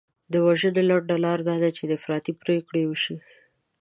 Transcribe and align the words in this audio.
د 0.31 0.33
وژنې 0.45 0.81
لنډه 0.89 1.15
لار 1.25 1.39
دا 1.47 1.55
ده 1.63 1.69
چې 1.75 1.83
افراطي 1.97 2.33
پرېکړې 2.43 2.83
وشي. 2.85 3.15